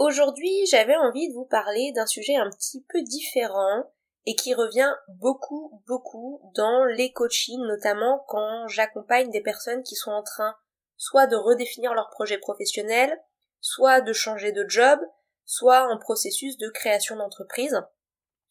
[0.00, 3.84] Aujourd'hui, j'avais envie de vous parler d'un sujet un petit peu différent
[4.24, 10.10] et qui revient beaucoup, beaucoup dans les coachings, notamment quand j'accompagne des personnes qui sont
[10.10, 10.56] en train
[10.96, 13.14] soit de redéfinir leur projet professionnel,
[13.60, 14.98] soit de changer de job,
[15.44, 17.78] soit en processus de création d'entreprise.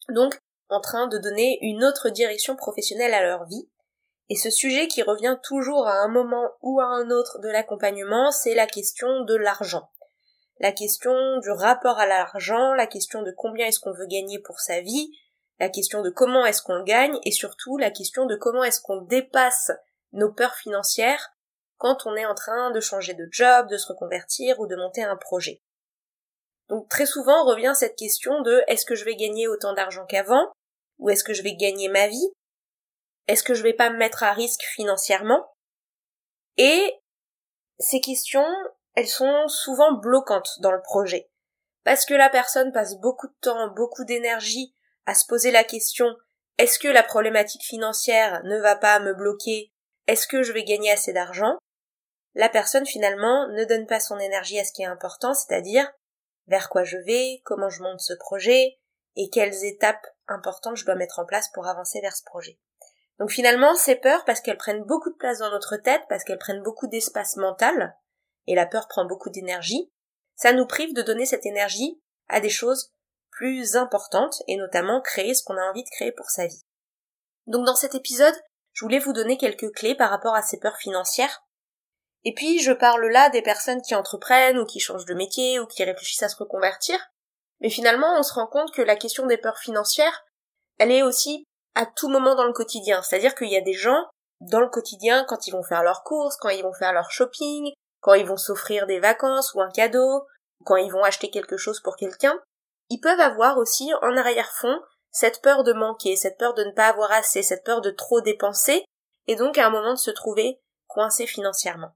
[0.08, 0.38] Donc,
[0.68, 3.68] en train de donner une autre direction professionnelle à leur vie.
[4.28, 8.30] Et ce sujet qui revient toujours à un moment ou à un autre de l'accompagnement,
[8.30, 9.90] c'est la question de l'argent
[10.60, 14.60] la question du rapport à l'argent, la question de combien est-ce qu'on veut gagner pour
[14.60, 15.10] sa vie,
[15.58, 19.02] la question de comment est-ce qu'on gagne et surtout la question de comment est-ce qu'on
[19.02, 19.72] dépasse
[20.12, 21.30] nos peurs financières
[21.78, 25.02] quand on est en train de changer de job, de se reconvertir ou de monter
[25.02, 25.62] un projet.
[26.68, 30.52] Donc très souvent revient cette question de est-ce que je vais gagner autant d'argent qu'avant?
[31.00, 32.30] ou est-ce que je vais gagner ma vie?
[33.26, 35.50] Est-ce que je vais pas me mettre à risque financièrement?
[36.56, 36.94] Et
[37.78, 38.46] ces questions,
[38.94, 41.30] elles sont souvent bloquantes dans le projet.
[41.84, 44.74] Parce que la personne passe beaucoup de temps, beaucoup d'énergie
[45.06, 46.14] à se poser la question
[46.60, 49.72] est-ce que la problématique financière ne va pas me bloquer?
[50.06, 51.56] Est-ce que je vais gagner assez d'argent?
[52.34, 55.90] La personne finalement ne donne pas son énergie à ce qui est important, c'est-à-dire
[56.48, 58.78] vers quoi je vais, comment je monte ce projet
[59.16, 62.58] et quelles étapes importantes je dois mettre en place pour avancer vers ce projet.
[63.18, 66.36] Donc finalement, ces peurs, parce qu'elles prennent beaucoup de place dans notre tête, parce qu'elles
[66.36, 67.96] prennent beaucoup d'espace mental,
[68.50, 69.90] et la peur prend beaucoup d'énergie,
[70.34, 72.90] ça nous prive de donner cette énergie à des choses
[73.30, 76.62] plus importantes et notamment créer ce qu'on a envie de créer pour sa vie.
[77.46, 78.34] Donc dans cet épisode,
[78.72, 81.44] je voulais vous donner quelques clés par rapport à ces peurs financières.
[82.24, 85.66] Et puis je parle là des personnes qui entreprennent ou qui changent de métier ou
[85.66, 86.98] qui réfléchissent à se reconvertir.
[87.60, 90.24] Mais finalement, on se rend compte que la question des peurs financières,
[90.78, 91.44] elle est aussi
[91.76, 93.00] à tout moment dans le quotidien.
[93.02, 94.08] C'est-à-dire qu'il y a des gens
[94.40, 97.72] dans le quotidien, quand ils vont faire leurs courses, quand ils vont faire leur shopping,
[98.00, 100.26] quand ils vont s'offrir des vacances ou un cadeau,
[100.64, 102.38] quand ils vont acheter quelque chose pour quelqu'un,
[102.88, 104.80] ils peuvent avoir aussi en arrière-fond
[105.10, 108.20] cette peur de manquer, cette peur de ne pas avoir assez, cette peur de trop
[108.20, 108.84] dépenser,
[109.26, 111.94] et donc à un moment de se trouver coincé financièrement.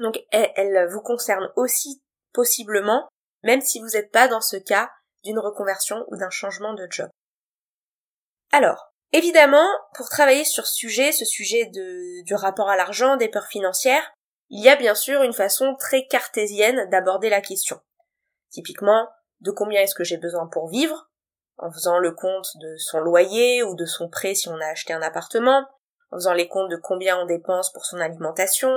[0.00, 3.08] Donc elle, vous concerne aussi possiblement,
[3.42, 4.90] même si vous n'êtes pas dans ce cas
[5.24, 7.08] d'une reconversion ou d'un changement de job.
[8.52, 13.28] Alors, évidemment, pour travailler sur ce sujet, ce sujet de, du rapport à l'argent, des
[13.28, 14.12] peurs financières,
[14.48, 17.80] il y a bien sûr une façon très cartésienne d'aborder la question.
[18.50, 19.08] Typiquement,
[19.40, 21.10] de combien est-ce que j'ai besoin pour vivre,
[21.58, 24.92] en faisant le compte de son loyer ou de son prêt si on a acheté
[24.92, 25.66] un appartement,
[26.10, 28.72] en faisant les comptes de combien on dépense pour son alimentation,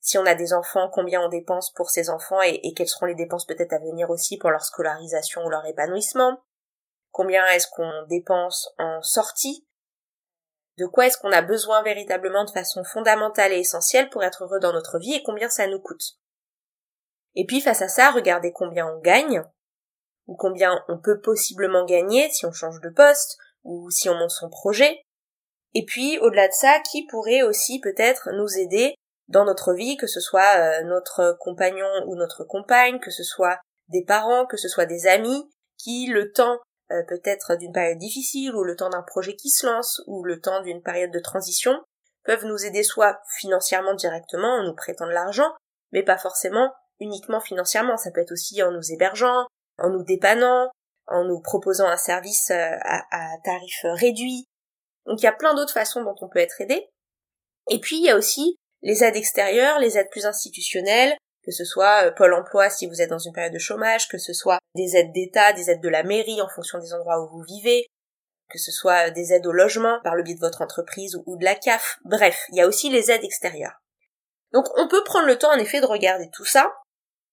[0.00, 3.14] si on a des enfants, combien on dépense pour ses enfants et, quelles seront les
[3.14, 6.38] dépenses peut-être à venir aussi pour leur scolarisation ou leur épanouissement,
[7.10, 9.65] combien est-ce qu'on dépense en sortie,
[10.78, 14.60] de quoi est-ce qu'on a besoin véritablement de façon fondamentale et essentielle pour être heureux
[14.60, 16.18] dans notre vie et combien ça nous coûte?
[17.34, 19.42] Et puis face à ça, regardez combien on gagne,
[20.26, 24.30] ou combien on peut possiblement gagner si on change de poste, ou si on monte
[24.30, 25.02] son projet.
[25.74, 28.94] Et puis au-delà de ça, qui pourrait aussi peut-être nous aider
[29.28, 33.58] dans notre vie, que ce soit euh, notre compagnon ou notre compagne, que ce soit
[33.88, 36.58] des parents, que ce soit des amis, qui le temps
[36.90, 40.40] euh, peut-être d'une période difficile ou le temps d'un projet qui se lance ou le
[40.40, 41.82] temps d'une période de transition
[42.24, 45.52] peuvent nous aider soit financièrement directement en nous prêtant de l'argent,
[45.92, 49.46] mais pas forcément uniquement financièrement, ça peut être aussi en nous hébergeant,
[49.78, 50.70] en nous dépannant,
[51.06, 54.46] en nous proposant un service euh, à, à tarif réduit.
[55.06, 56.88] Donc il y a plein d'autres façons dont on peut être aidé.
[57.70, 61.16] Et puis il y a aussi les aides extérieures, les aides plus institutionnelles,
[61.46, 64.18] que ce soit euh, Pôle emploi si vous êtes dans une période de chômage, que
[64.18, 67.28] ce soit des aides d'État, des aides de la mairie en fonction des endroits où
[67.28, 67.86] vous vivez,
[68.50, 71.36] que ce soit euh, des aides au logement par le biais de votre entreprise ou
[71.36, 71.98] de la CAF.
[72.04, 73.80] Bref, il y a aussi les aides extérieures.
[74.52, 76.72] Donc on peut prendre le temps en effet de regarder tout ça,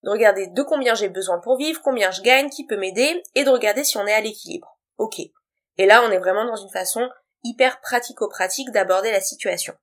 [0.03, 3.43] de regarder de combien j'ai besoin pour vivre, combien je gagne, qui peut m'aider, et
[3.43, 4.79] de regarder si on est à l'équilibre.
[4.97, 5.19] Ok.
[5.19, 7.09] Et là on est vraiment dans une façon
[7.43, 9.73] hyper pratico-pratique d'aborder la situation.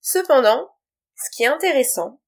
[0.00, 0.70] Cependant,
[1.16, 2.20] ce qui est intéressant,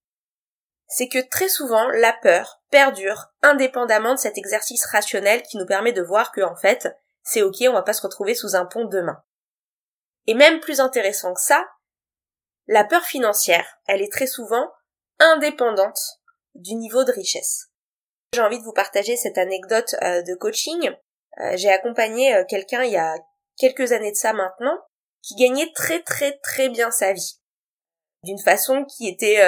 [0.95, 5.93] c'est que très souvent la peur perdure indépendamment de cet exercice rationnel qui nous permet
[5.93, 8.85] de voir que en fait c'est ok, on va pas se retrouver sous un pont
[8.85, 9.23] demain.
[10.27, 11.67] Et même plus intéressant que ça,
[12.67, 14.71] la peur financière, elle est très souvent
[15.19, 15.99] indépendante
[16.55, 17.69] du niveau de richesse.
[18.35, 20.91] J'ai envie de vous partager cette anecdote euh, de coaching.
[21.41, 23.15] euh, j'ai accompagné euh, quelqu'un il y a
[23.57, 24.79] quelques années de ça maintenant,
[25.23, 27.41] qui gagnait très très très bien sa vie.
[28.25, 29.41] D'une façon qui était,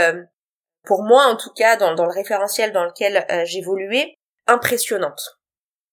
[0.85, 4.15] pour moi en tout cas, dans, le référentiel dans lequel j'évoluais,
[4.47, 5.39] impressionnante.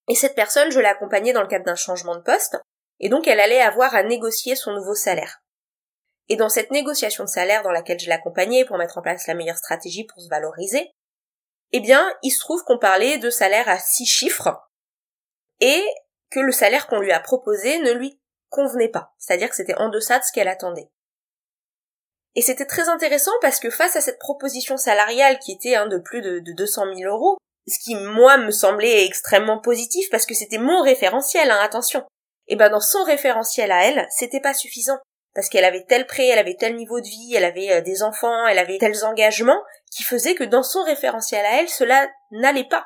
[0.08, 2.58] Et cette personne, je l'ai accompagnée dans le cadre d'un changement de poste,
[3.00, 5.42] et donc elle allait avoir à négocier son nouveau salaire.
[6.30, 9.34] Et dans cette négociation de salaire dans laquelle je l'accompagnais pour mettre en place la
[9.34, 10.92] meilleure stratégie pour se valoriser,
[11.72, 14.50] eh bien, il se trouve qu'on parlait de salaire à six chiffres,
[15.62, 15.84] et
[16.30, 19.90] que le salaire qu'on lui a proposé ne lui convenait pas, c'est-à-dire que c'était en
[19.90, 20.90] deçà de ce qu'elle attendait.
[22.36, 25.98] Et c'était très intéressant parce que face à cette proposition salariale qui était hein, de
[25.98, 27.38] plus de, de 200 000 euros,
[27.68, 32.04] ce qui moi me semblait extrêmement positif parce que c'était mon référentiel, hein, attention.
[32.48, 34.98] Et ben dans son référentiel à elle, c'était pas suffisant
[35.33, 38.04] parce qu'elle avait tel prêt, elle avait tel niveau de vie, elle avait euh, des
[38.04, 39.62] enfants, elle avait tels engagements
[39.92, 42.86] qui faisaient que dans son référentiel à elle, cela n'allait pas.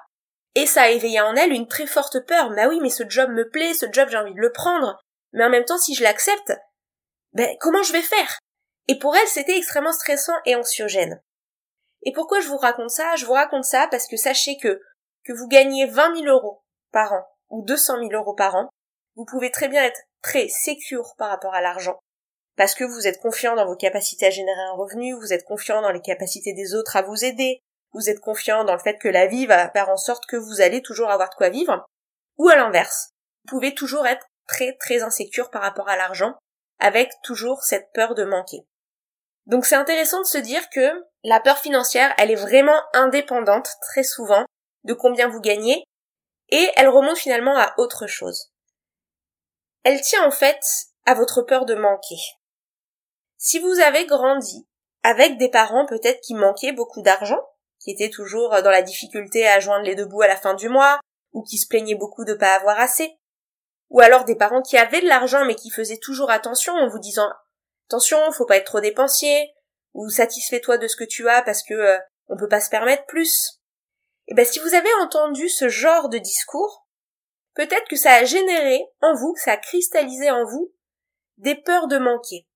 [0.54, 2.50] Et ça a éveillé en elle une très forte peur.
[2.52, 5.00] Bah oui, mais ce job me plaît, ce job j'ai envie de le prendre.
[5.34, 6.54] Mais en même temps, si je l'accepte,
[7.34, 8.38] ben comment je vais faire?
[8.88, 11.22] Et pour elle, c'était extrêmement stressant et anxiogène.
[12.04, 13.16] Et pourquoi je vous raconte ça?
[13.16, 14.80] Je vous raconte ça parce que sachez que
[15.24, 16.62] que vous gagnez 20 000 euros
[16.92, 18.70] par an ou 200 000 euros par an,
[19.16, 21.98] vous pouvez très bien être très sécure par rapport à l'argent
[22.56, 25.82] parce que vous êtes confiant dans vos capacités à générer un revenu, vous êtes confiant
[25.82, 27.60] dans les capacités des autres à vous aider,
[27.94, 30.62] vous êtes confiant dans le fait que la vie va faire en sorte que vous
[30.62, 31.86] allez toujours avoir de quoi vivre,
[32.38, 33.10] ou à l'inverse,
[33.44, 36.36] vous pouvez toujours être très très insécure par rapport à l'argent,
[36.80, 38.66] avec toujours cette peur de manquer.
[39.46, 44.04] Donc c'est intéressant de se dire que la peur financière, elle est vraiment indépendante très
[44.04, 44.46] souvent
[44.84, 45.84] de combien vous gagnez,
[46.50, 48.52] et elle remonte finalement à autre chose.
[49.84, 50.62] Elle tient en fait
[51.06, 52.18] à votre peur de manquer.
[53.38, 54.68] Si vous avez grandi
[55.04, 57.40] avec des parents peut-être qui manquaient beaucoup d'argent,
[57.80, 60.70] qui étaient toujours dans la difficulté à joindre les deux bouts à la fin du
[60.70, 61.00] mois,
[61.34, 63.16] ou qui se plaignaient beaucoup de pas avoir assez,
[63.90, 67.00] ou alors des parents qui avaient de l'argent mais qui faisaient toujours attention en vous
[67.00, 67.30] disant
[67.88, 69.54] attention, faut pas être trop dépensier,
[69.94, 71.98] ou satisfais-toi de ce que tu as parce que euh,
[72.28, 73.62] on peut pas se permettre plus.
[74.28, 76.88] Et eh ben si vous avez entendu ce genre de discours,
[77.54, 80.74] peut-être que ça a généré en vous, ça a cristallisé en vous
[81.38, 82.48] des peurs de manquer.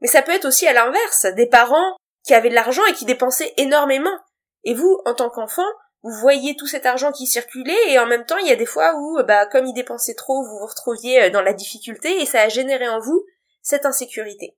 [0.00, 3.04] Mais ça peut être aussi à l'inverse, des parents qui avaient de l'argent et qui
[3.04, 4.16] dépensaient énormément.
[4.64, 5.66] Et vous, en tant qu'enfant,
[6.02, 8.66] vous voyez tout cet argent qui circulait et en même temps il y a des
[8.66, 12.26] fois où bah comme ils dépensaient trop vous vous retrouviez euh, dans la difficulté et
[12.26, 13.24] ça a généré en vous
[13.62, 14.56] cette insécurité.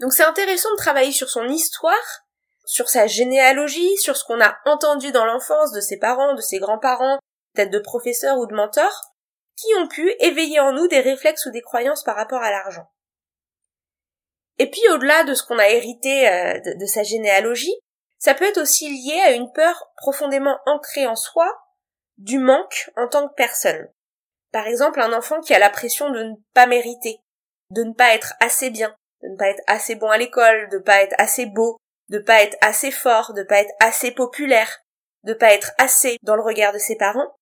[0.00, 2.24] Donc c'est intéressant de travailler sur son histoire,
[2.64, 6.58] sur sa généalogie, sur ce qu'on a entendu dans l'enfance de ses parents, de ses
[6.58, 7.18] grands-parents,
[7.54, 9.12] peut-être de professeurs ou de mentors,
[9.56, 12.90] qui ont pu éveiller en nous des réflexes ou des croyances par rapport à l'argent.
[14.58, 17.74] Et puis au-delà de ce qu'on a hérité euh, de sa généalogie,
[18.18, 21.50] ça peut être aussi lié à une peur profondément ancrée en soi
[22.16, 23.88] du manque en tant que personne.
[24.52, 27.20] Par exemple, un enfant qui a la pression de ne pas mériter,
[27.70, 30.78] de ne pas être assez bien, de ne pas être assez bon à l'école, de
[30.78, 31.76] ne pas être assez beau,
[32.08, 34.78] de ne pas être assez fort, de ne pas être assez populaire,
[35.24, 37.34] de ne pas être assez dans le regard de ses parents.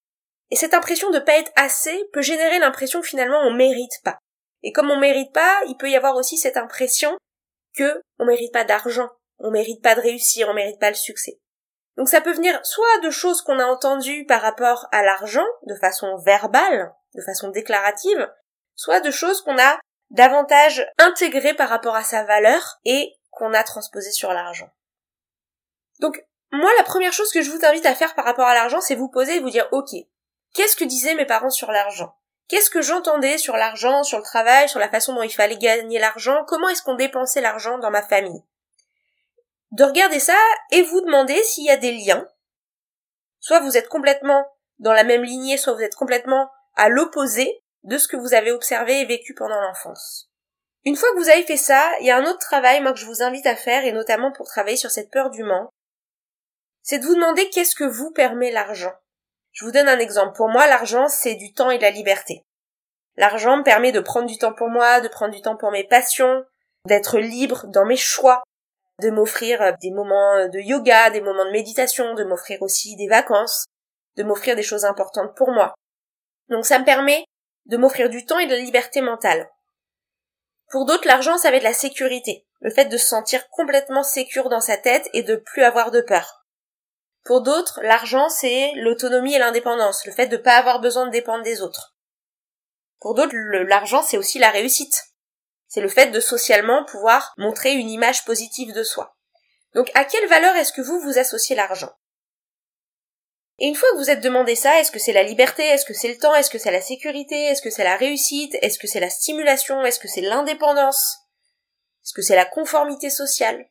[0.51, 4.19] Et cette impression de ne pas être assez peut générer l'impression finalement on mérite pas.
[4.63, 7.17] Et comme on mérite pas, il peut y avoir aussi cette impression
[7.77, 9.08] que on mérite pas d'argent,
[9.39, 11.39] on mérite pas de réussir, on mérite pas le succès.
[11.97, 15.75] Donc ça peut venir soit de choses qu'on a entendues par rapport à l'argent, de
[15.75, 18.29] façon verbale, de façon déclarative,
[18.75, 19.79] soit de choses qu'on a
[20.10, 24.70] davantage intégrées par rapport à sa valeur et qu'on a transposées sur l'argent.
[26.00, 28.81] Donc moi la première chose que je vous invite à faire par rapport à l'argent,
[28.81, 29.91] c'est vous poser et vous dire ok,
[30.55, 32.15] qu'est-ce que disaient mes parents sur l'argent?
[32.48, 35.98] Qu'est-ce que j'entendais sur l'argent, sur le travail, sur la façon dont il fallait gagner
[35.98, 36.44] l'argent?
[36.46, 38.43] Comment est-ce qu'on dépensait l'argent dans ma famille?
[39.72, 40.38] De regarder ça
[40.70, 42.27] et vous demander s'il y a des liens.
[43.38, 44.46] Soit vous êtes complètement
[44.79, 48.53] dans la même lignée, soit vous êtes complètement à l'opposé de ce que vous avez
[48.53, 50.31] observé et vécu pendant l'enfance.
[50.85, 52.99] Une fois que vous avez fait ça, il y a un autre travail, moi, que
[52.99, 55.70] je vous invite à faire, et notamment pour travailler sur cette peur du manque,
[56.82, 58.94] c'est de vous demander qu'est-ce que vous permet l'argent.
[59.53, 60.37] Je vous donne un exemple.
[60.37, 62.44] Pour moi, l'argent, c'est du temps et de la liberté.
[63.17, 65.85] L'argent me permet de prendre du temps pour moi, de prendre du temps pour mes
[65.85, 66.44] passions,
[66.87, 68.43] d'être libre dans mes choix,
[69.01, 72.97] de m'offrir euh, des moments euh, de yoga, des moments de méditation, de m'offrir aussi
[72.97, 73.67] des vacances,
[74.17, 75.75] de m'offrir des choses importantes pour moi.
[76.49, 77.25] Donc ça me permet
[77.69, 79.48] de m'offrir du temps et de la liberté mentale.
[80.70, 84.48] Pour d'autres, l'argent, ça va être la sécurité, le fait de se sentir complètement sécure
[84.48, 86.44] dans sa tête et de plus avoir de peur.
[87.25, 91.13] Pour d'autres, l'argent, c'est l'autonomie et l'indépendance, le fait de ne pas avoir besoin de
[91.13, 91.94] dépendre des autres.
[93.01, 95.05] Pour d'autres, l'argent, c'est aussi la réussite.
[95.69, 99.15] C'est le fait de socialement pouvoir montrer une image positive de soi.
[99.75, 101.93] Donc à quelle valeur est-ce que vous vous associez l'argent?
[103.58, 105.94] Et une fois que vous êtes demandé ça, est-ce que c'est la liberté, est-ce que
[105.94, 108.86] c'est le temps, est-ce que c'est la sécurité, est-ce que c'est la réussite, est-ce que
[108.86, 111.19] c'est la stimulation, est-ce que c'est l'indépendance,
[112.05, 113.69] est-ce que c'est la conformité sociale?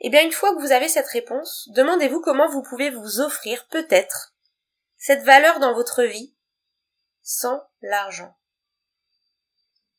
[0.00, 3.66] Eh bien une fois que vous avez cette réponse, demandez-vous comment vous pouvez vous offrir
[3.68, 4.34] peut-être
[4.98, 6.36] cette valeur dans votre vie
[7.22, 8.36] sans l'argent.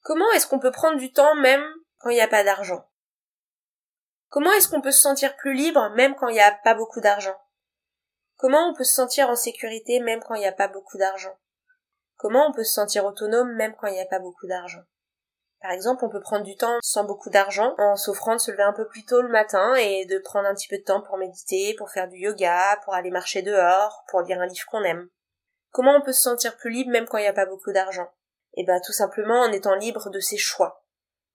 [0.01, 1.65] Comment est-ce qu'on peut prendre du temps même
[1.97, 2.87] quand il n'y a pas d'argent?
[4.29, 7.01] Comment est-ce qu'on peut se sentir plus libre même quand il n'y a pas beaucoup
[7.01, 7.35] d'argent?
[8.39, 11.37] Comment on peut se sentir en sécurité même quand il n'y a pas beaucoup d'argent?
[12.15, 14.79] Comment on peut se sentir autonome même quand il n'y a pas beaucoup d'argent?
[15.59, 18.63] Par exemple, on peut prendre du temps sans beaucoup d'argent en s'offrant de se lever
[18.63, 21.17] un peu plus tôt le matin et de prendre un petit peu de temps pour
[21.17, 25.09] méditer, pour faire du yoga, pour aller marcher dehors, pour lire un livre qu'on aime.
[25.71, 28.07] Comment on peut se sentir plus libre même quand il n'y a pas beaucoup d'argent?
[28.53, 30.85] Eh ben tout simplement en étant libre de ses choix,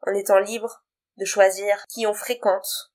[0.07, 0.83] en étant libre
[1.19, 2.95] de choisir qui on fréquente,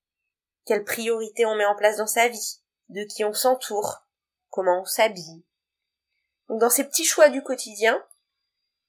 [0.66, 2.59] quelles priorités on met en place dans sa vie,
[2.90, 4.06] de qui on s'entoure,
[4.50, 5.44] comment on s'habille.
[6.50, 8.04] Donc dans ces petits choix du quotidien,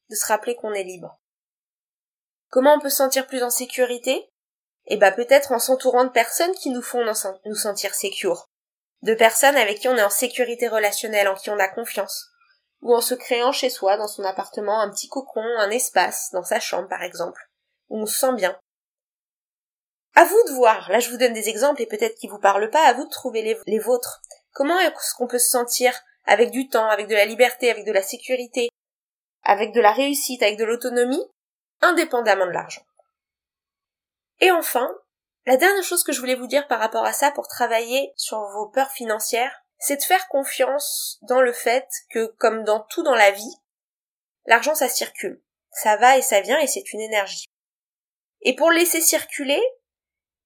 [0.09, 1.21] de se rappeler qu'on est libre.
[2.49, 4.29] Comment on peut se sentir plus en sécurité?
[4.87, 7.05] Eh ben peut-être en s'entourant de personnes qui nous font
[7.45, 8.49] nous sentir secure.
[9.03, 12.27] De personnes avec qui on est en sécurité relationnelle, en qui on a confiance.
[12.83, 16.43] Ou en se créant chez soi, dans son appartement, un petit cocon, un espace, dans
[16.43, 17.41] sa chambre par exemple,
[17.89, 18.59] où on se sent bien.
[20.15, 20.91] À vous de voir.
[20.91, 22.87] Là, je vous donne des exemples et peut-être qu'ils vous parlent pas.
[22.87, 24.21] À vous de trouver les, les vôtres.
[24.53, 25.93] Comment est-ce qu'on peut se sentir
[26.25, 28.69] avec du temps, avec de la liberté, avec de la sécurité,
[29.43, 31.25] avec de la réussite, avec de l'autonomie,
[31.81, 32.83] indépendamment de l'argent.
[34.41, 34.95] Et enfin,
[35.47, 38.39] la dernière chose que je voulais vous dire par rapport à ça pour travailler sur
[38.53, 43.15] vos peurs financières, c'est de faire confiance dans le fait que, comme dans tout dans
[43.15, 43.57] la vie,
[44.47, 45.43] l'argent ça circule.
[45.73, 47.47] Ça va et ça vient et c'est une énergie.
[48.43, 49.61] Et pour laisser circuler,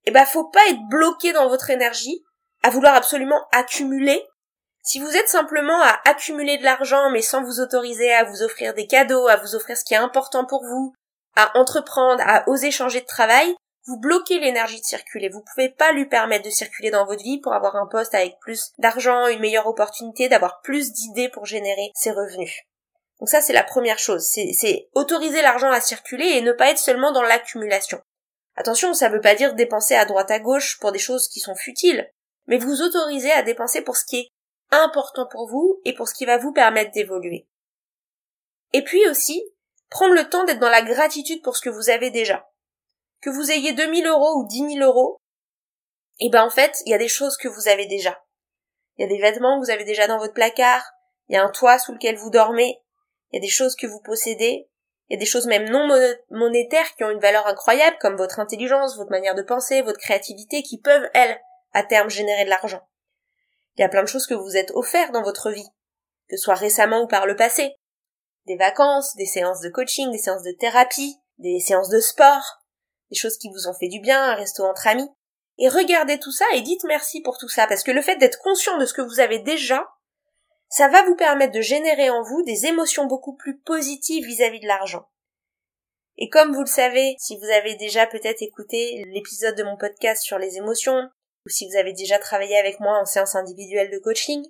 [0.06, 2.22] eh ben faut pas être bloqué dans votre énergie,
[2.62, 4.24] à vouloir absolument accumuler.
[4.82, 8.74] Si vous êtes simplement à accumuler de l'argent mais sans vous autoriser à vous offrir
[8.74, 10.92] des cadeaux, à vous offrir ce qui est important pour vous,
[11.36, 13.54] à entreprendre, à oser changer de travail,
[13.86, 15.28] vous bloquez l'énergie de circuler.
[15.28, 18.38] Vous pouvez pas lui permettre de circuler dans votre vie pour avoir un poste avec
[18.40, 22.54] plus d'argent, une meilleure opportunité, d'avoir plus d'idées pour générer ses revenus.
[23.20, 24.26] Donc ça, c'est la première chose.
[24.26, 28.00] C'est autoriser l'argent à circuler et ne pas être seulement dans l'accumulation.
[28.56, 31.56] Attention, ça veut pas dire dépenser à droite à gauche pour des choses qui sont
[31.56, 32.10] futiles,
[32.46, 34.28] mais vous autorisez à dépenser pour ce qui est
[34.70, 37.48] important pour vous et pour ce qui va vous permettre d'évoluer.
[38.72, 39.42] Et puis aussi,
[39.90, 42.48] prendre le temps d'être dans la gratitude pour ce que vous avez déjà.
[43.20, 45.20] Que vous ayez 2000 euros ou 10 000 euros,
[46.20, 48.22] et eh ben en fait, il y a des choses que vous avez déjà.
[48.96, 50.84] Il y a des vêtements que vous avez déjà dans votre placard,
[51.28, 52.80] il y a un toit sous lequel vous dormez,
[53.30, 54.68] il y a des choses que vous possédez,
[55.08, 55.86] il y a des choses même non
[56.30, 60.62] monétaires qui ont une valeur incroyable, comme votre intelligence, votre manière de penser, votre créativité,
[60.62, 61.38] qui peuvent, elles,
[61.72, 62.80] à terme, générer de l'argent.
[63.76, 65.68] Il y a plein de choses que vous êtes offerts dans votre vie,
[66.28, 67.74] que ce soit récemment ou par le passé.
[68.46, 72.62] Des vacances, des séances de coaching, des séances de thérapie, des séances de sport,
[73.10, 75.08] des choses qui vous ont fait du bien, un resto entre amis.
[75.58, 78.38] Et regardez tout ça et dites merci pour tout ça, parce que le fait d'être
[78.38, 79.86] conscient de ce que vous avez déjà,
[80.76, 84.66] ça va vous permettre de générer en vous des émotions beaucoup plus positives vis-à-vis de
[84.66, 85.08] l'argent.
[86.16, 90.24] Et comme vous le savez, si vous avez déjà peut-être écouté l'épisode de mon podcast
[90.24, 91.08] sur les émotions,
[91.46, 94.44] ou si vous avez déjà travaillé avec moi en séance individuelle de coaching,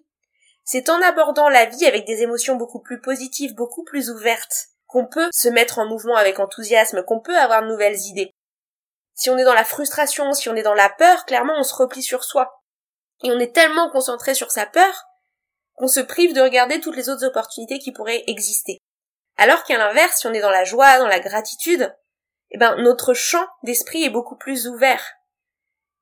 [0.65, 5.07] c'est en abordant la vie avec des émotions beaucoup plus positives, beaucoup plus ouvertes, qu'on
[5.07, 8.31] peut se mettre en mouvement avec enthousiasme, qu'on peut avoir de nouvelles idées.
[9.13, 11.75] Si on est dans la frustration, si on est dans la peur, clairement on se
[11.75, 12.63] replie sur soi.
[13.23, 15.05] Et on est tellement concentré sur sa peur
[15.75, 18.79] qu'on se prive de regarder toutes les autres opportunités qui pourraient exister.
[19.37, 21.93] Alors qu'à l'inverse, si on est dans la joie, dans la gratitude,
[22.51, 25.05] eh ben, notre champ d'esprit est beaucoup plus ouvert.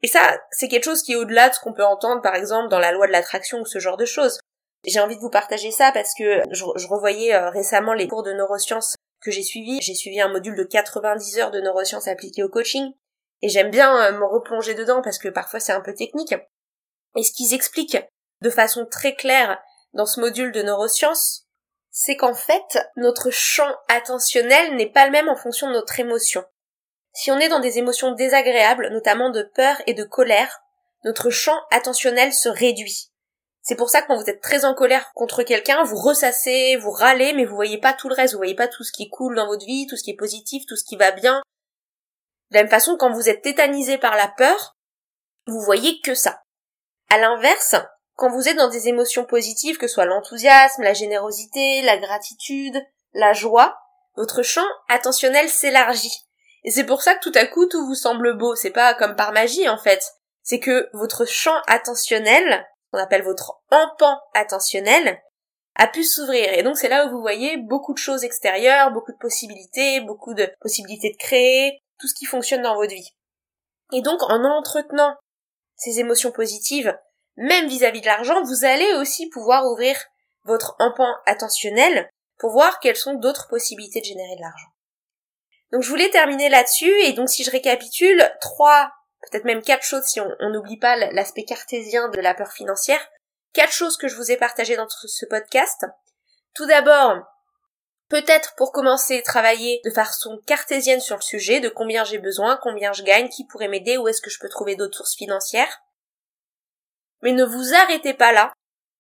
[0.03, 2.69] Et ça, c'est quelque chose qui est au-delà de ce qu'on peut entendre, par exemple,
[2.69, 4.39] dans la loi de l'attraction ou ce genre de choses.
[4.85, 8.33] J'ai envie de vous partager ça parce que je, revoyais euh, récemment les cours de
[8.33, 9.81] neurosciences que j'ai suivis.
[9.81, 12.93] J'ai suivi un module de 90 heures de neurosciences appliquées au coaching.
[13.43, 16.35] Et j'aime bien euh, me replonger dedans parce que parfois c'est un peu technique.
[17.17, 17.99] Et ce qu'ils expliquent
[18.43, 19.59] de façon très claire
[19.95, 21.47] dans ce module de neurosciences,
[21.91, 26.45] c'est qu'en fait, notre champ attentionnel n'est pas le même en fonction de notre émotion.
[27.15, 30.61] Si on est dans des émotions désagréables, notamment de peur et de colère,
[31.05, 33.11] notre champ attentionnel se réduit.
[33.61, 36.91] C'est pour ça que quand vous êtes très en colère contre quelqu'un, vous ressassez, vous
[36.91, 39.37] râlez, mais vous voyez pas tout le reste, vous voyez pas tout ce qui coule
[39.37, 41.43] dans votre vie, tout ce qui est positif, tout ce qui va bien.
[42.51, 44.77] De la même façon, quand vous êtes tétanisé par la peur,
[45.47, 46.43] vous voyez que ça.
[47.09, 47.77] À l'inverse,
[48.23, 52.81] quand vous êtes dans des émotions positives, que ce soit l'enthousiasme, la générosité, la gratitude,
[53.15, 53.77] la joie,
[54.15, 56.15] votre champ attentionnel s'élargit.
[56.63, 58.55] Et c'est pour ça que tout à coup tout vous semble beau.
[58.55, 60.05] C'est pas comme par magie en fait.
[60.45, 65.21] C'est que votre champ attentionnel qu'on appelle votre empan attentionnel,
[65.75, 66.53] a pu s'ouvrir.
[66.53, 70.35] Et donc c'est là où vous voyez beaucoup de choses extérieures, beaucoup de possibilités, beaucoup
[70.35, 73.17] de possibilités de créer, tout ce qui fonctionne dans votre vie.
[73.93, 75.17] Et donc en entretenant
[75.75, 76.97] ces émotions positives,
[77.37, 79.97] même vis-à-vis de l'argent, vous allez aussi pouvoir ouvrir
[80.45, 82.09] votre empan attentionnel
[82.39, 84.69] pour voir quelles sont d'autres possibilités de générer de l'argent.
[85.71, 88.91] Donc je voulais terminer là-dessus et donc si je récapitule, trois,
[89.23, 93.01] peut-être même quatre choses si on n'oublie pas l'aspect cartésien de la peur financière,
[93.55, 95.87] quatre choses que je vous ai partagées dans ce podcast.
[96.55, 97.23] Tout d'abord,
[98.09, 102.93] peut-être pour commencer travailler de façon cartésienne sur le sujet de combien j'ai besoin, combien
[102.93, 105.81] je gagne, qui pourrait m'aider, où est-ce que je peux trouver d'autres sources financières.
[107.23, 108.53] Mais ne vous arrêtez pas là.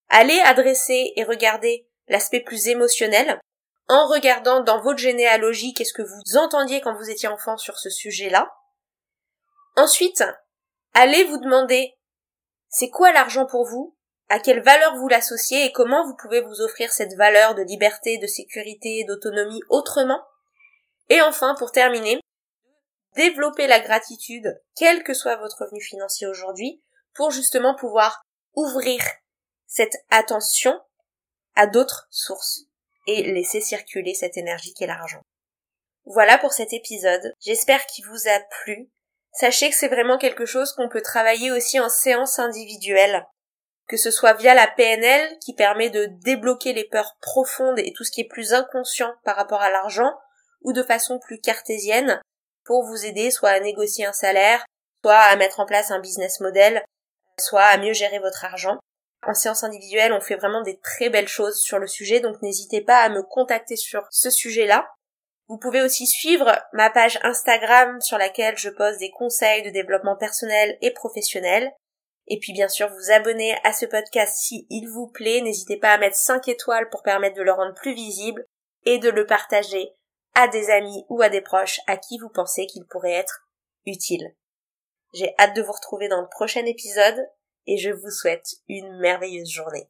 [0.09, 3.41] Allez adresser et regarder l'aspect plus émotionnel
[3.89, 7.91] en regardant dans votre généalogie qu'est-ce que vous entendiez quand vous étiez enfant sur ce
[7.91, 8.51] sujet-là.
[9.77, 10.25] Ensuite,
[10.95, 11.95] allez vous demander
[12.69, 13.97] c'est quoi l'argent pour vous,
[14.29, 18.19] à quelle valeur vous l'associez et comment vous pouvez vous offrir cette valeur de liberté,
[18.19, 20.23] de sécurité, d'autonomie autrement?
[21.11, 22.19] Et enfin, pour terminer,
[23.15, 26.83] développer la gratitude, quel que soit votre revenu financier aujourd'hui,
[27.15, 28.23] pour justement pouvoir
[28.55, 29.03] ouvrir
[29.67, 30.79] cette attention
[31.55, 32.65] à d'autres sources
[33.07, 35.23] et laisser circuler cette énergie qui est l'argent.
[36.05, 37.33] Voilà pour cet épisode.
[37.41, 38.91] J'espère qu'il vous a plu.
[39.33, 43.27] Sachez que c'est vraiment quelque chose qu'on peut travailler aussi en séance individuelle.
[43.89, 48.05] Que ce soit via la PNL qui permet de débloquer les peurs profondes et tout
[48.05, 50.13] ce qui est plus inconscient par rapport à l'argent,
[50.63, 52.21] ou de façon plus cartésienne
[52.65, 54.65] pour vous aider soit à négocier un salaire,
[55.03, 56.83] soit à mettre en place un business model,
[57.39, 58.79] soit à mieux gérer votre argent.
[59.27, 62.81] En séance individuelle, on fait vraiment des très belles choses sur le sujet, donc n'hésitez
[62.81, 64.89] pas à me contacter sur ce sujet-là.
[65.49, 70.17] Vous pouvez aussi suivre ma page Instagram sur laquelle je pose des conseils de développement
[70.17, 71.71] personnel et professionnel.
[72.27, 75.41] Et puis bien sûr vous abonner à ce podcast si il vous plaît.
[75.41, 78.45] N'hésitez pas à mettre 5 étoiles pour permettre de le rendre plus visible
[78.87, 79.93] et de le partager
[80.35, 83.47] à des amis ou à des proches à qui vous pensez qu'il pourrait être
[83.87, 84.35] utile.
[85.13, 87.27] J'ai hâte de vous retrouver dans le prochain épisode
[87.67, 89.89] et je vous souhaite une merveilleuse journée.